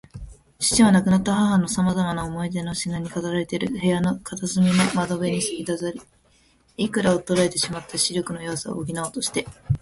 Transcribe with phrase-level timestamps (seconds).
[0.57, 6.01] 父は、亡くなった母のさまざまな思い出の品に飾られている部屋の片隅の窓辺に坐り、
[6.77, 9.45] いくらか衰えてしまった視力の弱さを補おうとして